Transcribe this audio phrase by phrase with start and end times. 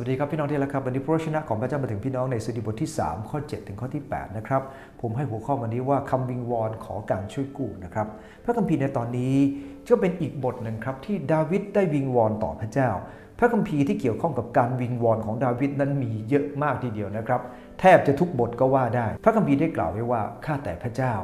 [0.00, 4.62] วัสดีครับพี่น้องที่รักครับวันนี้พระชนะของพระเจ้ามาถึงพี่น้องในสุดีบทที่ 3 ข้อ 7 ถึงข้อที่8นะครับ
[5.00, 8.06] ผมให้หัวข้อวันนี้ว่าคำวิงวอนขอการช่วยกู้นะครับ
[8.44, 9.34] พระคัมภีร์ในตอนนี้
[9.88, 12.90] ก็เป็นอีกบทหนึ่งครับที่ดาวิดได้วิงวอนต่อพระเจ้า
[13.38, 17.40] พระคัมภีร์ที่เกี่ยวข้องกับการวิงวอนของดาวิดนั้นมีเยอะมากทีเดียวนะครับ
[17.80, 21.14] แทบจะทุกบทก็ว่าได้ พระคัมภีร์ได้กล่าวไว้ว่าข้าแต่พระเจ้า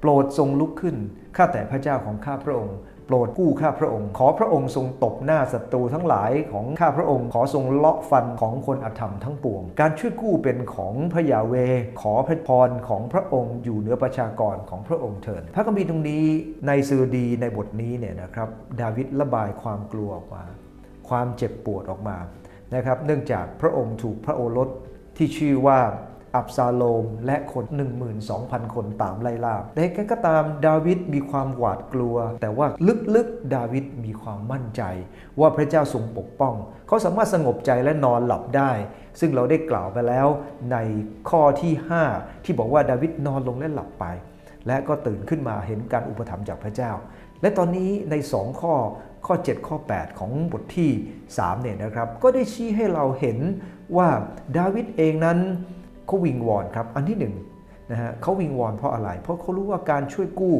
[0.00, 0.96] โปรดทรงลุกขึ้น
[1.36, 2.78] ข้าแต่พระเจ้าของข้าพระองค์
[3.14, 11.54] ปรดกู้ข้าพระองค์ ขอพระองค์ทรงตบหน้าศัตรูทั้งหลายของข้าพระองค์ ขอทรงเลาะฟันของคนอธรรมทั้งปวง การช่วยกู้เป็นของพระยาเว
[12.00, 16.24] ขอพระพรของพระองค์อยู่เหนือประชากรของพระองค์เถิดพระคัมภีร์ตรงนี้
[16.66, 18.48] ในซือดีในบทนี้เนี่ยนะครับ
[18.80, 20.44] ดาวิดระบายความกลัวออกมา
[21.08, 22.18] ความเจ็บปวดออกมา
[22.74, 24.68] นะครับเนื่องจากพระองค์ถูกพระโอรส
[25.16, 25.78] ที่ชื่อว่า
[26.36, 27.64] อับซาโลม และคน
[28.20, 32.66] 12,000 คนตามไล่ล่าแต่ก็ตามดาวิดมีความหวาดกลัว แต่ว่า
[33.14, 34.82] ลึกๆ ดาวิดมีความมั่นใจ
[35.40, 36.54] ว่าพระเจ้าทรงปกป้อง
[36.86, 38.70] เขาสามารถสงบใจและนอนหลับได้
[39.20, 40.26] ซึ่งเราได้กล่าวไปแล้ว
[40.72, 40.76] ใน
[41.30, 41.72] ข้อที่
[42.10, 44.04] 5 ที่บอกว่าดาวิดนอนลงและหลับไป
[44.66, 46.92] และก็ตื่นขึ้นมาเห็นการอุปถัมภ์จากพระเจ้า
[47.40, 48.74] และตอนนี้ใน2ข้อ
[49.26, 50.90] ข้อ 7 ข้อ 8 ของบทที่
[51.28, 53.38] 3เนี่ยนะครับ ก็ได้ชี้ให้เราเห็น
[53.96, 54.08] ว่า
[54.58, 55.38] ดาวิดเองนั้น
[56.12, 57.34] เขาวิงวอนครับ อันที่หนึ่ง
[57.90, 60.56] นะฮะเขาวิงวอนเพราะอะไร เพราะเขารู้ว่าการช่วยกู้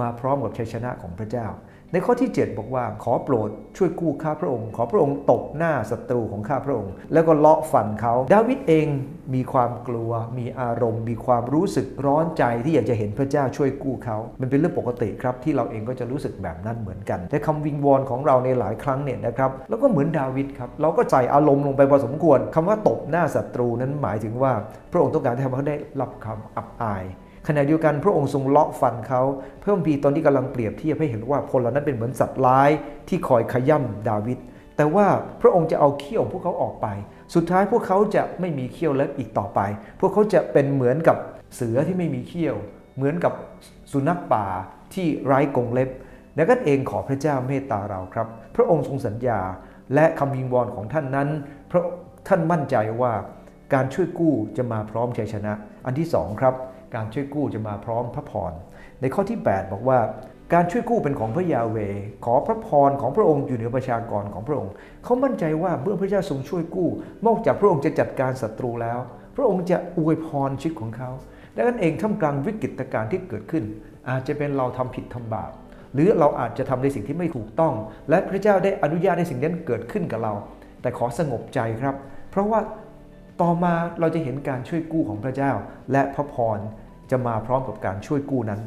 [0.00, 1.46] มาพร้อมกับชัยชนะของพระเจ้า
[1.92, 8.86] ในข้อที่ 7 บอกว่าขอโปรดช่วยกู้ข้าพระองค์ ขอพระองค์ตบหน้าศัตรูของข้าพระองค์ แล้วก็เลาะฟันเขาดาวิดเอง
[9.34, 24.52] มีความกลัว มีอารมณ์ มีความรู้สึกร้อนใจที่อยากจะเห็นพระเจ้าช่วยกู้เขา มันเป็นเรื่องปกติครับที่เราเองก็จะรู้สึกแบบนั้นเหมือนกัน แต่คำวิงวอนของเราในหลายครั้งเนี่ยนะครับแล้วก็เหมือนดาวิดครับเราก็ใส่อารมณ์ลงไปพอสมควรคำว่าตบหน้าศัตรูนั้นหมายถึงว่า
[24.92, 27.04] พระองค์ต้องการให้เขาได้รับคำอับอาย
[27.48, 29.22] ขณะเดียวกันพระองค์ทรงเลาะฟันเขา
[29.62, 32.70] เพิ่มพีตอนที่กำลังเปรียบเทียบให้เห็นว่าคนเหล่านั้นเป็นเหมือนสัตว์ร้าย
[33.08, 34.38] ที่คอยขย่ำดาวิด
[34.76, 35.06] แต่ว่า
[35.40, 36.86] พระองค์จะเอาเขี้ยวพวกเขาออกไป
[37.34, 39.60] สุดท้ายพวกเขาจะไม่มีเขี้ยวเล็บอีกต่อไป
[40.00, 41.16] พวกเขาจะเป็นเหมือนกับ
[41.54, 42.56] เสือที่ไม่มีเขี้ยว
[42.96, 43.32] เหมือนกับ
[43.92, 44.46] สุนัขป่า
[44.94, 45.90] ที่ไร้กรงเล็บ
[46.36, 48.26] ดังนั้นเองขอพระเจ้าเมตตาเราครับ
[48.56, 49.40] พระองค์ทรงสัญญา
[49.94, 51.28] และคำวิงวอนของท่านนั้น
[51.70, 51.82] พระ
[52.28, 53.12] ท่านมั่นใจว่า
[53.74, 55.52] การช่วยกู้จะมาพร้อมชัยชนะ
[55.86, 56.54] อันที่สองครับ
[56.94, 58.52] การช่วยกู้จะมาพร้อมพระพร
[59.00, 59.98] ในข้อที่ 8 บอกว่า
[60.54, 61.76] การช่วยกู้เป็นของพระยาเว
[62.24, 64.72] ขอพระพรของพระองค์อยู่เหนือประชากรของพระองค์
[65.04, 66.88] เขามั่นใจว่าเมื่อพระเจ้าทรงช่วยกู้
[67.26, 68.98] นอกจากพระองค์จะจัดการศัตรูแล้ว
[69.36, 71.10] พระองค์จะอวยพรชีวิตของเขา
[71.54, 73.64] ดังนั้นเองท่ามกลางวิกฤตการณ์ที่เกิดขึ้น
[74.08, 75.50] อาจจะเป็นเราทำผิดทำบาป
[75.94, 77.74] หรือเราอาจจะทำในสิ่งที่ไม่ถูกต้อง
[78.08, 80.32] และพระเจ้าได้อนุญาตให้สิ่งนั้นเกิดขึ้นกับเรา
[80.82, 81.94] แต่ขอสงบใจครับ
[82.30, 82.60] เพราะว่า
[83.40, 85.52] ต่อมาเราจะเห็นการช่วยกู้ของพระเจ้า
[85.92, 86.58] และพระพร
[87.10, 88.60] จะมาพร้อมกับการช่วยกู้นั้น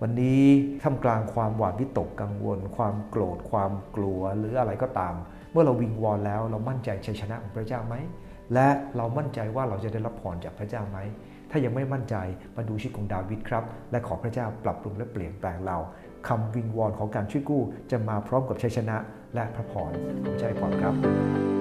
[0.00, 0.44] วันนี้
[0.82, 5.14] ท่ามกลางความหวาดวิตกกังวล ความโกรธ ความกลัวหรืออะไรก็ตาม
[5.52, 7.94] เมื่อเราวิงวอนแล้วเรามั่นใจชัยชนะของพระเจ้าไหม
[8.54, 10.98] และเรามั่นใจว่าเราจะได้รับพรจากพระเจ้าไหม
[11.50, 12.16] ถ้ายังไม่มั่นใจ
[12.56, 15.78] มาดูชีวิตของดาวิดครับ และขอพระเจ้าปรับปรุงและเปลี่ยนแปลงเรา
[16.28, 18.96] คำวิงวอนของการช่วยกู้ จะมาพร้อมกับชัยชนะ
[19.34, 19.92] และพระพร
[20.24, 21.59] ของใจพรครับ